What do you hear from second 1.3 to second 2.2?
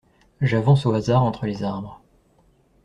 les arbres.